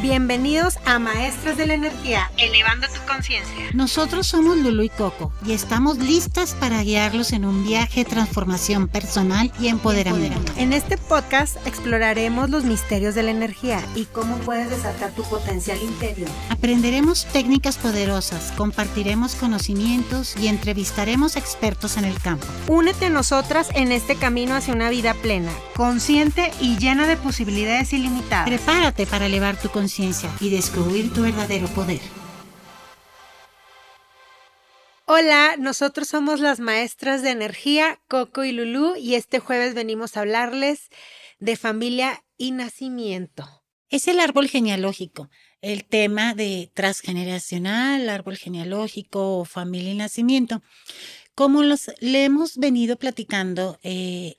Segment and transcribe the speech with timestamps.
[0.00, 3.64] Bienvenidos a Maestras de la Energía, elevando tu conciencia.
[3.74, 8.86] Nosotros somos Lulu y Coco y estamos listas para guiarlos en un viaje de transformación
[8.86, 10.52] personal y empoderamiento.
[10.56, 15.82] En este podcast exploraremos los misterios de la energía y cómo puedes desatar tu potencial
[15.82, 16.30] interior.
[16.48, 22.46] Aprenderemos técnicas poderosas, compartiremos conocimientos y entrevistaremos expertos en el campo.
[22.68, 27.92] Únete a nosotras en este camino hacia una vida plena, consciente y llena de posibilidades
[27.92, 28.46] ilimitadas.
[28.46, 29.87] Prepárate para elevar tu conciencia
[30.40, 32.00] y descubrir tu verdadero poder.
[35.06, 40.20] Hola, nosotros somos las maestras de energía, Coco y Lulú, y este jueves venimos a
[40.20, 40.90] hablarles
[41.38, 43.64] de familia y nacimiento.
[43.88, 45.30] Es el árbol genealógico,
[45.62, 50.62] el tema de transgeneracional, árbol genealógico, familia y nacimiento.
[51.34, 54.34] Como los, le hemos venido platicando, eh,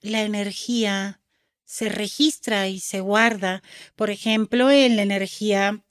[0.00, 1.20] la energía
[1.64, 3.62] se registra y se guarda,
[3.96, 5.84] por ejemplo, en la energía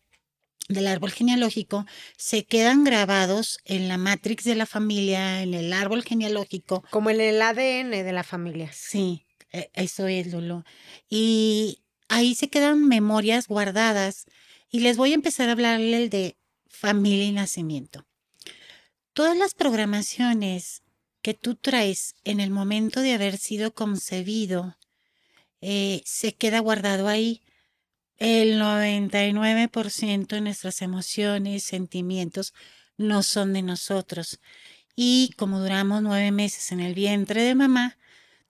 [0.70, 1.86] del árbol genealógico,
[2.17, 6.84] se quedan grabados en la matrix de la familia, en el árbol genealógico.
[6.89, 8.72] Como en el ADN de la familia.
[8.73, 10.64] Sí, e, eso es, Lulu.
[11.09, 14.25] Y ahí se quedan memorias guardadas.
[14.69, 18.06] Y les voy a empezar a hablarle de familia y nacimiento.
[19.14, 20.81] Todas las programaciones
[21.22, 24.75] que tú traes en el momento de haber sido concebido
[25.66, 27.42] eh, se queda guardado ahí.
[28.17, 32.53] El 99% de nuestras emociones, sentimientos,
[32.97, 34.41] no son de nosotros.
[34.94, 37.97] Y como duramos nueve meses en el vientre de mamá,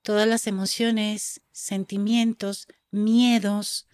[0.01, 3.87] todas las emociones, sentimientos, miedos,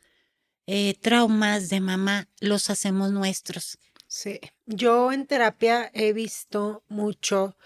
[0.66, 3.80] eh, traumas de mamá los hacemos nuestros.
[4.08, 7.58] Sí, yo en terapia he visto mucho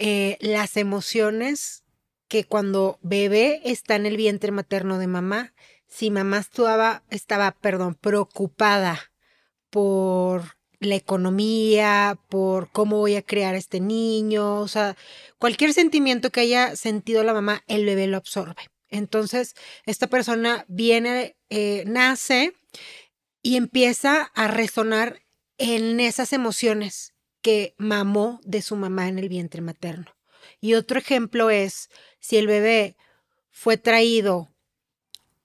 [0.00, 1.79] eh, las emociones
[2.30, 5.52] que cuando bebé está en el vientre materno de mamá,
[5.88, 9.10] si mamá estaba, estaba perdón, preocupada
[9.68, 14.96] por la economía, por cómo voy a crear este niño, o sea,
[15.38, 18.62] cualquier sentimiento que haya sentido la mamá, el bebé lo absorbe.
[18.88, 22.52] Entonces, esta persona viene, eh, nace
[23.42, 25.20] y empieza a resonar
[25.58, 30.19] en esas emociones que mamó de su mamá en el vientre materno.
[30.60, 31.88] Y otro ejemplo es
[32.18, 32.96] si el bebé
[33.50, 34.50] fue traído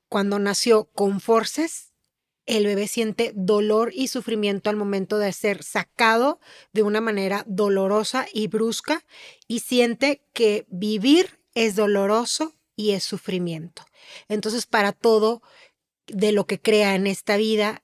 [0.09, 1.93] cuando nació con forces,
[2.45, 6.39] el bebé siente dolor y sufrimiento al momento de ser sacado
[6.73, 9.03] de una manera dolorosa y brusca
[9.47, 13.83] y siente que vivir es doloroso y es sufrimiento.
[14.27, 15.41] Entonces, para todo
[16.07, 17.83] de lo que crea en esta vida,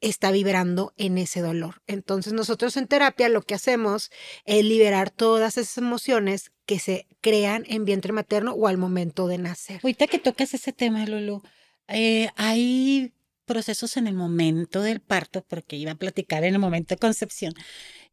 [0.00, 1.82] está vibrando en ese dolor.
[1.86, 4.10] Entonces nosotros en terapia lo que hacemos
[4.44, 9.38] es liberar todas esas emociones que se crean en vientre materno o al momento de
[9.38, 9.80] nacer.
[9.82, 11.42] Ahorita que tocas ese tema, Lulu,
[11.88, 13.12] eh, hay
[13.44, 17.54] procesos en el momento del parto, porque iba a platicar en el momento de concepción,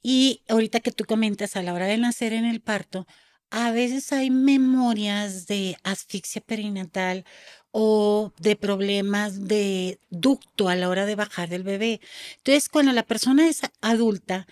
[0.01, 3.07] y ahorita que tú comentas a la hora de nacer en el parto,
[3.49, 7.25] a veces hay memorias de asfixia perinatal
[7.71, 12.01] o de problemas de ducto a la hora de bajar del bebé.
[12.37, 14.47] Entonces, cuando la persona es adulta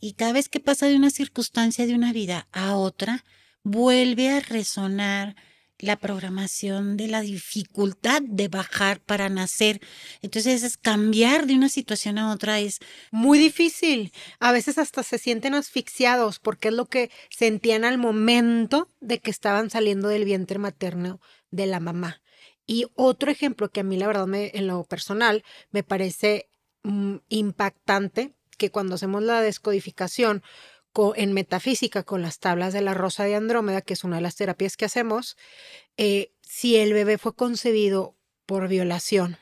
[0.00, 3.24] y cada vez que pasa de una circunstancia de una vida a otra,
[3.62, 5.36] vuelve a resonar
[5.78, 9.80] la programación de la dificultad de bajar para nacer.
[10.22, 12.78] Entonces, es cambiar de una situación a otra es
[13.10, 14.12] muy difícil.
[14.38, 19.30] A veces hasta se sienten asfixiados porque es lo que sentían al momento de que
[19.30, 21.20] estaban saliendo del vientre materno
[21.50, 22.20] de la mamá.
[22.66, 26.48] Y otro ejemplo que a mí la verdad me, en lo personal me parece
[26.82, 30.42] mm, impactante, que cuando hacemos la descodificación
[31.16, 34.36] en metafísica con las tablas de la rosa de Andrómeda, que es una de las
[34.36, 35.36] terapias que hacemos,
[35.96, 38.16] eh, si el bebé fue concebido
[38.46, 39.38] por violación,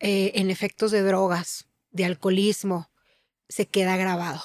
[0.00, 2.90] eh, en efectos de drogas, de alcoholismo,
[3.48, 4.40] se queda grabado.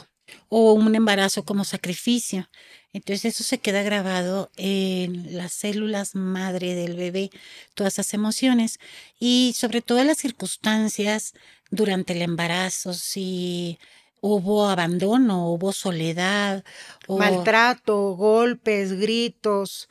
[0.49, 2.49] O un embarazo como sacrificio.
[2.93, 7.29] Entonces eso se queda grabado en las células madre del bebé,
[7.73, 8.79] todas esas emociones
[9.19, 11.33] y sobre todo las circunstancias
[11.71, 13.79] durante el embarazo, si
[14.21, 16.63] hubo abandono, hubo soledad,
[17.09, 19.89] maltrato, golpes, gritos,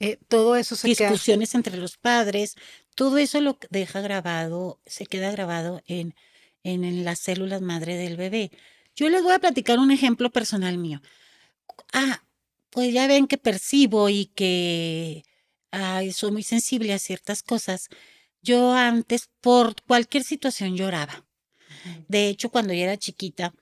[0.00, 2.56] eh, todo eso se discusiones entre los padres,
[2.94, 6.14] todo eso lo deja grabado, se queda grabado en,
[6.64, 8.50] en las células madre del bebé.
[8.96, 11.00] Yo les voy a platicar un ejemplo personal mío.
[11.92, 12.22] Ah,
[12.70, 15.24] pues ya ven que percibo y que
[16.12, 17.88] soy muy sensible a ciertas cosas.
[18.42, 21.26] Yo antes, por cualquier situación, lloraba.
[22.08, 23.54] De hecho, cuando yo era chiquita,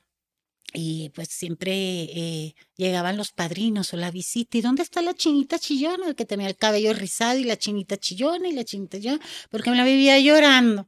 [0.72, 4.58] y pues siempre eh, llegaban los padrinos o la visita.
[4.58, 6.14] ¿Y dónde está la chinita chillona?
[6.14, 9.76] Que tenía el cabello rizado y la chinita chillona y la chinita chillona, porque me
[9.76, 10.86] la vivía llorando.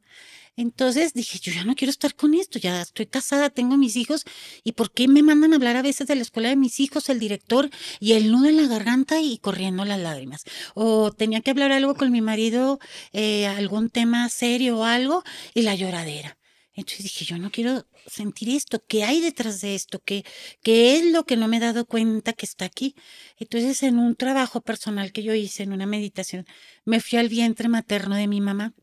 [0.60, 4.26] Entonces dije, yo ya no quiero estar con esto, ya estoy casada, tengo mis hijos,
[4.62, 7.08] ¿y por qué me mandan a hablar a veces de la escuela de mis hijos,
[7.08, 10.44] el director, y el nudo en la garganta y corriendo las lágrimas?
[10.74, 12.78] O tenía que hablar algo con mi marido,
[13.14, 15.24] eh, algún tema serio o algo,
[15.54, 16.36] y la lloradera.
[16.74, 20.02] Entonces dije, yo no quiero sentir esto, ¿qué hay detrás de esto?
[20.04, 20.26] ¿Qué,
[20.62, 22.94] ¿Qué es lo que no me he dado cuenta que está aquí?
[23.38, 26.44] Entonces en un trabajo personal que yo hice, en una meditación,
[26.84, 28.74] me fui al vientre materno de mi mamá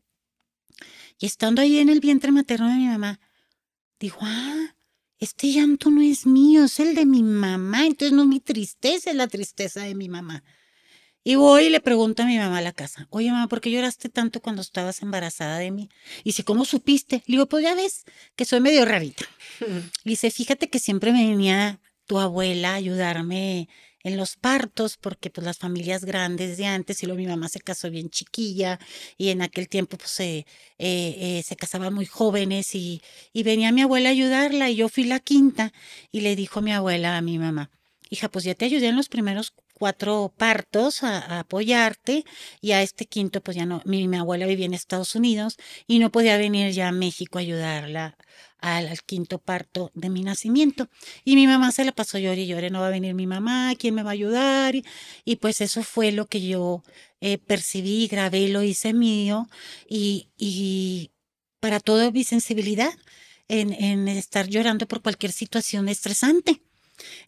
[1.18, 3.20] y estando ahí en el vientre materno de mi mamá,
[3.98, 4.74] dijo, ah,
[5.18, 9.10] este llanto no es mío, es el de mi mamá, entonces no es mi tristeza,
[9.10, 10.44] es la tristeza de mi mamá.
[11.24, 13.70] Y voy y le pregunto a mi mamá a la casa, oye mamá, ¿por qué
[13.70, 15.90] lloraste tanto cuando estabas embarazada de mí?
[16.20, 17.16] Y dice, ¿cómo supiste?
[17.26, 18.04] Le digo, pues ya ves
[18.36, 19.24] que soy medio rarita.
[20.04, 23.68] Y dice, fíjate que siempre me venía tu abuela a ayudarme
[24.04, 27.60] en los partos, porque pues las familias grandes de antes, y luego mi mamá se
[27.60, 28.78] casó bien chiquilla,
[29.16, 30.46] y en aquel tiempo pues se, eh,
[30.78, 33.02] eh, se casaban muy jóvenes, y,
[33.32, 35.72] y venía mi abuela a ayudarla, y yo fui la quinta,
[36.12, 37.70] y le dijo mi abuela a mi mamá,
[38.10, 42.24] hija, pues ya te ayudé en los primeros cuatro partos a, apoyarte
[42.60, 45.98] y a este quinto pues ya no, mi, mi, abuela vivía en Estados Unidos y
[45.98, 48.16] no podía venir ya a México a ayudarla
[48.60, 50.88] al, quinto parto de mi nacimiento.
[51.24, 53.74] Y mi mamá se la pasó llore y llore, no va a venir mi mamá,
[53.78, 54.74] ¿quién me va a ayudar?
[55.24, 56.82] Y, pues eso fue lo que yo
[57.20, 59.48] eh, percibí, grabé, lo hice mío
[59.88, 61.12] y, y
[61.60, 62.92] para toda mi sensibilidad
[63.48, 66.62] en, en estar llorando por cualquier situación estresante.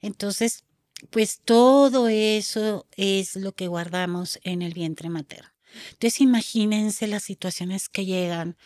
[0.03, 0.65] Entonces,
[1.11, 5.51] pues todo eso es lo que guardamos en el vientre materno.
[5.93, 8.57] Entonces imagínense las situaciones que llegan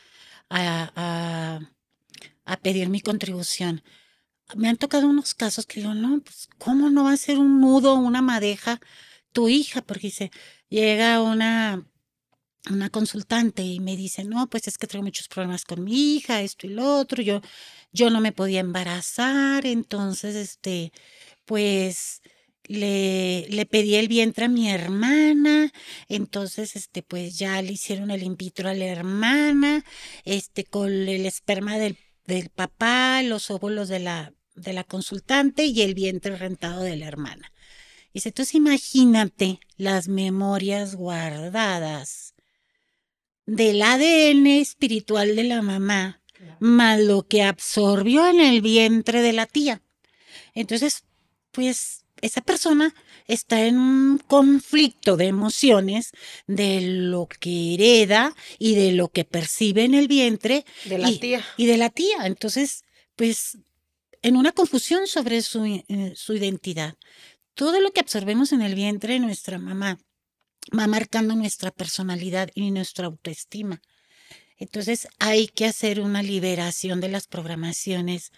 [0.50, 1.60] a,
[2.44, 3.82] a pedir mi contribución.
[4.56, 7.60] Me han tocado unos casos que digo, no, pues, ¿cómo no va a ser un
[7.60, 8.81] nudo una madeja
[9.32, 9.82] tu hija?
[9.82, 10.31] Porque dice,
[10.69, 11.86] llega una,
[12.70, 16.42] una consultante y me dice, no, pues es que tengo muchos problemas con mi hija,
[16.42, 17.40] esto y lo otro, yo,
[17.92, 20.92] yo no me podía embarazar, entonces, este,
[21.44, 22.23] pues,
[22.64, 25.73] le, le pedí el vientre a mi hermana,
[26.08, 29.85] entonces, este, pues ya le hicieron el in vitro a la hermana,
[30.25, 35.82] este, con el esperma del del papá, los óvulos de la, de la consultante y
[35.82, 37.52] el vientre rentado de la hermana.
[38.12, 42.35] Dice, entonces imagínate las memorias guardadas
[43.46, 46.23] del ADN espiritual de la mamá,
[46.61, 49.82] más lo que absorbió en el vientre de la tía.
[50.55, 51.04] Entonces,
[51.55, 52.95] pues esa persona
[53.27, 56.11] está en un conflicto de emociones
[56.47, 60.65] de lo que hereda y de lo que percibe en el vientre.
[60.85, 61.45] De la y, tía.
[61.56, 62.27] Y de la tía.
[62.27, 62.83] Entonces,
[63.17, 63.59] pues,
[64.23, 66.97] en una confusión sobre su, eh, su identidad.
[67.55, 69.99] Todo lo que absorbemos en el vientre de nuestra mamá
[70.77, 73.81] va marcando nuestra personalidad y nuestra autoestima.
[74.56, 78.33] Entonces hay que hacer una liberación de las programaciones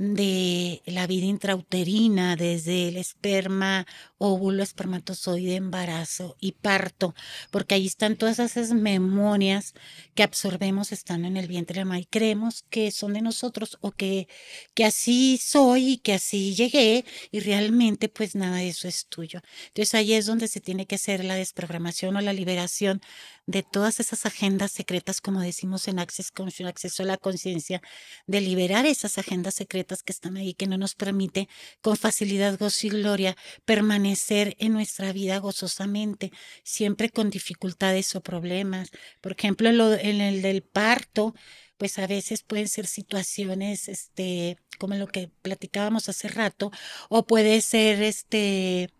[0.00, 3.86] de la vida intrauterina, desde el esperma,
[4.16, 7.14] óvulo, espermatozoide, embarazo y parto,
[7.50, 9.74] porque ahí están todas esas memorias
[10.14, 13.92] que absorbemos estando en el vientre de mamá y creemos que son de nosotros o
[13.92, 14.26] que,
[14.72, 19.42] que así soy y que así llegué y realmente pues nada de eso es tuyo.
[19.66, 23.02] Entonces ahí es donde se tiene que hacer la desprogramación o la liberación
[23.46, 27.82] de todas esas agendas secretas, como decimos en Access Conscious, acceso a la conciencia,
[28.26, 31.48] de liberar esas agendas secretas que están ahí, que no nos permite
[31.80, 36.32] con facilidad, gozo y gloria permanecer en nuestra vida gozosamente,
[36.62, 38.90] siempre con dificultades o problemas.
[39.20, 41.34] Por ejemplo, en, en el del parto,
[41.76, 46.70] pues a veces pueden ser situaciones, este, como lo que platicábamos hace rato,
[47.08, 48.90] o puede ser, este,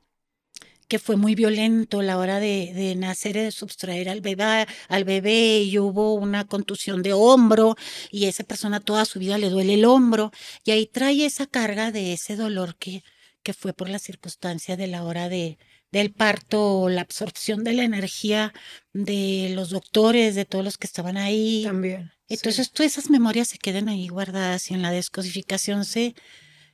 [0.91, 5.05] que fue muy violento a la hora de, de nacer, de sustraer al bebé, al
[5.05, 7.77] bebé y hubo una contusión de hombro
[8.11, 10.33] y esa persona toda su vida le duele el hombro
[10.65, 13.05] y ahí trae esa carga de ese dolor que,
[13.45, 15.59] que fue por la circunstancia de la hora de,
[15.93, 18.53] del parto, la absorción de la energía
[18.93, 21.63] de los doctores, de todos los que estaban ahí.
[21.65, 22.11] También.
[22.29, 22.73] Entonces, sí.
[22.75, 26.17] todas esas memorias se quedan ahí guardadas y en la descodificación se,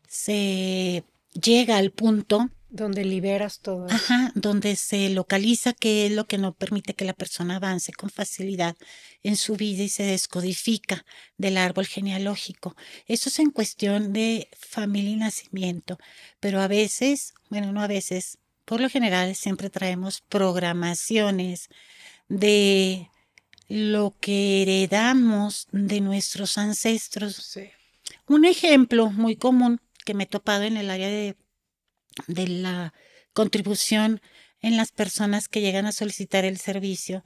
[0.08, 1.04] se
[1.35, 3.87] llega al punto donde liberas todo.
[3.90, 8.11] Ajá, donde se localiza qué es lo que no permite que la persona avance con
[8.11, 8.76] facilidad
[9.23, 11.04] en su vida y se descodifica
[11.37, 12.76] del árbol genealógico.
[13.06, 15.99] Eso es en cuestión de familia y nacimiento,
[16.38, 21.68] pero a veces, bueno, no a veces, por lo general siempre traemos programaciones
[22.28, 23.11] de
[23.68, 27.35] lo que heredamos de nuestros ancestros.
[27.35, 27.71] Sí.
[28.28, 31.37] Un ejemplo muy común que me he topado en el área de
[32.26, 32.94] de la
[33.32, 34.20] contribución
[34.61, 37.23] en las personas que llegan a solicitar el servicio,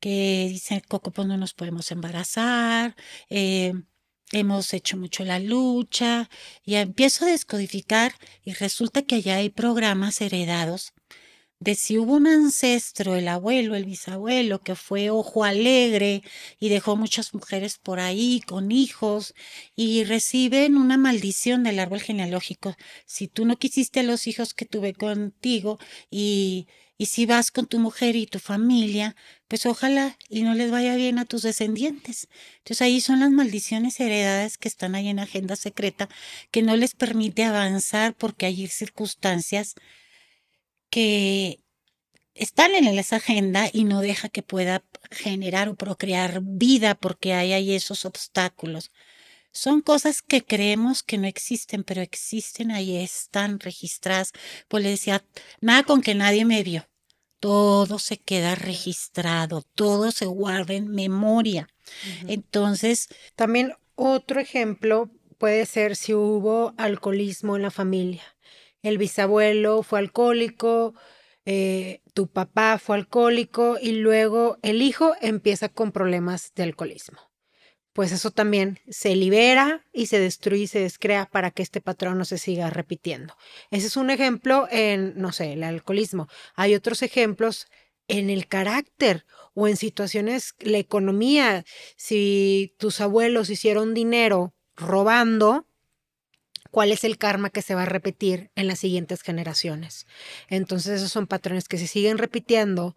[0.00, 2.96] que dicen, Coco, pues no nos podemos embarazar,
[3.30, 3.74] eh,
[4.32, 6.28] hemos hecho mucho la lucha,
[6.64, 10.92] y empiezo a descodificar y resulta que allá hay programas heredados
[11.60, 16.22] de si hubo un ancestro, el abuelo, el bisabuelo, que fue ojo alegre
[16.60, 19.34] y dejó muchas mujeres por ahí con hijos
[19.76, 22.76] y reciben una maldición del árbol genealógico.
[23.06, 25.78] Si tú no quisiste los hijos que tuve contigo
[26.10, 26.66] y,
[26.98, 29.16] y si vas con tu mujer y tu familia,
[29.48, 32.28] pues ojalá y no les vaya bien a tus descendientes.
[32.58, 36.08] Entonces ahí son las maldiciones heredadas que están ahí en agenda secreta
[36.50, 39.74] que no les permite avanzar porque hay circunstancias
[40.94, 41.58] que
[42.36, 47.52] están en esa agenda y no deja que pueda generar o procrear vida porque hay
[47.52, 48.92] ahí esos obstáculos.
[49.50, 54.30] Son cosas que creemos que no existen, pero existen ahí, están registradas.
[54.68, 55.24] Pues le decía,
[55.60, 56.86] nada con que nadie me vio.
[57.40, 61.66] Todo se queda registrado, todo se guarda en memoria.
[62.28, 63.08] Entonces.
[63.34, 68.33] También otro ejemplo puede ser si hubo alcoholismo en la familia
[68.84, 70.94] el bisabuelo fue alcohólico,
[71.46, 77.18] eh, tu papá fue alcohólico y luego el hijo empieza con problemas de alcoholismo.
[77.94, 82.18] Pues eso también se libera y se destruye y se descrea para que este patrón
[82.18, 83.36] no se siga repitiendo.
[83.70, 86.28] Ese es un ejemplo en, no sé, el alcoholismo.
[86.54, 87.68] Hay otros ejemplos
[88.06, 89.24] en el carácter
[89.54, 91.64] o en situaciones, la economía.
[91.96, 95.66] Si tus abuelos hicieron dinero robando,
[96.74, 100.08] cuál es el karma que se va a repetir en las siguientes generaciones.
[100.48, 102.96] Entonces esos son patrones que se siguen repitiendo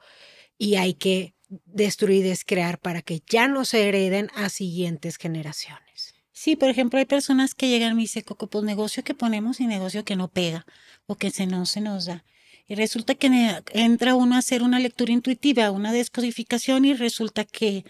[0.58, 6.16] y hay que destruir y descrear para que ya no se hereden a siguientes generaciones.
[6.32, 9.60] Sí, por ejemplo, hay personas que llegan y me dicen, Coco, pues negocio que ponemos
[9.60, 10.66] y negocio que no pega
[11.06, 12.26] o que se no se nos da.
[12.68, 17.86] Y resulta que entra uno a hacer una lectura intuitiva, una descodificación y resulta que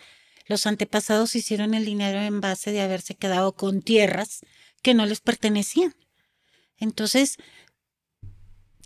[0.48, 4.42] los antepasados hicieron el dinero en base de haberse quedado con tierras
[4.88, 5.94] que no les pertenecían.
[6.78, 7.36] Entonces,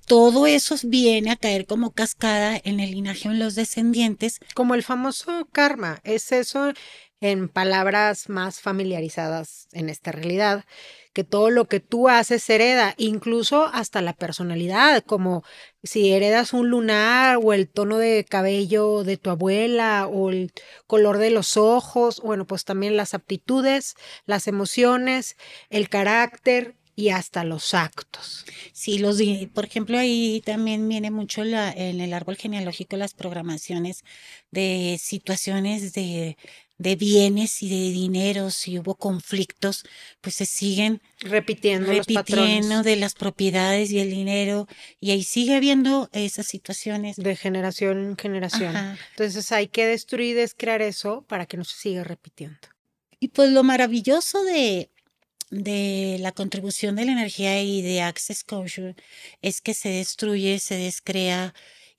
[0.08, 4.40] todo eso viene a caer como cascada en el linaje en los descendientes.
[4.56, 6.74] Como el famoso karma, es eso
[7.22, 10.66] en palabras más familiarizadas en esta realidad,
[11.14, 15.44] que todo lo que tú haces hereda, incluso hasta la personalidad, como
[15.84, 20.52] si heredas un lunar o el tono de cabello de tu abuela o el
[20.88, 25.38] color de los ojos, bueno, pues también las aptitudes, las emociones,
[25.70, 28.46] el carácter, y hasta los actos.
[28.74, 29.20] Sí, los
[29.54, 34.04] por ejemplo, ahí también viene mucho la, en el árbol genealógico las programaciones
[34.52, 36.38] de situaciones de
[36.82, 39.84] de bienes y de dinero, si hubo conflictos,
[40.20, 44.68] pues se siguen repitiendo, repitiendo de las propiedades y el dinero,
[45.00, 47.18] y ahí sigue habiendo esas situaciones.
[47.18, 48.76] De generación en generación.
[49.12, 52.58] Entonces hay que destruir y descrear eso para que no se siga repitiendo.
[53.20, 54.90] Y pues lo maravilloso de,
[55.52, 58.96] de la contribución de la energía y de Access Culture
[59.42, 61.54] es que se destruye, se descrea,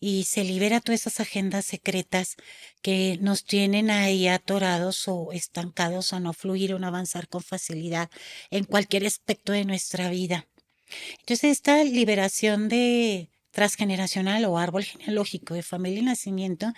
[0.05, 2.35] y se libera todas esas agendas secretas
[2.83, 8.11] que nos tienen ahí atorados o estancados a no fluir o no avanzar con facilidad
[8.51, 10.49] en cualquier aspecto de nuestra vida.
[11.21, 16.73] Entonces, esta liberación de transgeneracional o árbol genealógico de familia y nacimiento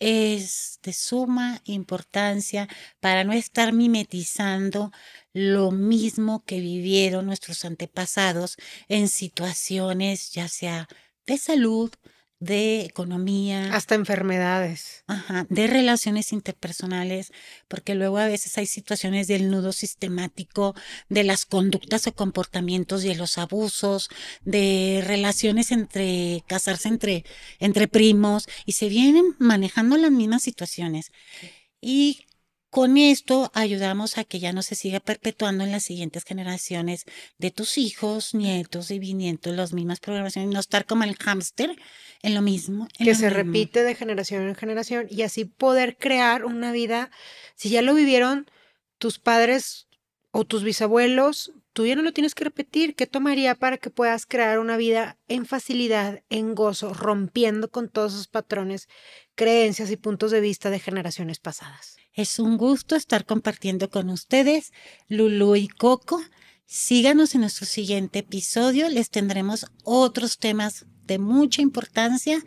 [0.00, 2.68] es de suma importancia
[3.00, 4.92] para no estar mimetizando
[5.32, 8.56] lo mismo que vivieron nuestros antepasados
[8.88, 10.88] en situaciones ya sea
[11.26, 11.92] de salud,
[12.40, 13.72] de economía.
[13.74, 15.04] Hasta enfermedades.
[15.06, 17.32] Ajá, de relaciones interpersonales,
[17.68, 20.74] porque luego a veces hay situaciones del nudo sistemático,
[21.10, 24.08] de las conductas o comportamientos y de los abusos,
[24.42, 27.24] de relaciones entre, casarse entre,
[27.58, 31.12] entre primos, y se vienen manejando las mismas situaciones.
[31.82, 32.26] Y
[32.70, 37.04] con esto ayudamos a que ya no se siga perpetuando en las siguientes generaciones
[37.36, 41.76] de tus hijos, nietos y bisnietos las mismas programaciones, no estar como el hámster
[42.22, 42.86] en lo mismo.
[42.96, 47.10] que se repite de generación en generación y así poder crear una vida,
[47.56, 48.48] si ya lo vivieron
[48.98, 49.88] tus padres
[50.30, 52.94] o tus bisabuelos, tú ya no lo tienes que repetir.
[52.94, 58.14] ¿Qué tomaría para que puedas crear una vida en facilidad, en gozo, rompiendo con todos
[58.14, 58.88] esos patrones,
[59.34, 61.96] creencias y puntos de vista de generaciones pasadas?
[62.12, 64.72] Es un gusto estar compartiendo con ustedes,
[65.08, 66.20] Lulu y Coco.
[66.66, 68.88] Síganos en nuestro siguiente episodio.
[68.88, 72.40] Les tendremos otros temas de mucha importancia.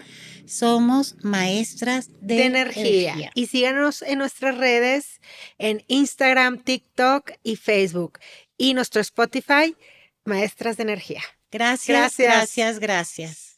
[0.46, 3.32] Somos maestras de, energía.
[3.36, 5.20] Y síganos en nuestras redes,
[5.58, 8.20] en Instagram, TikTok y Facebook.
[8.58, 9.76] Y nuestro Spotify,
[10.26, 11.22] Maestras de Energía.
[11.52, 12.80] Gracias, gracias, gracias.
[12.80, 13.53] gracias.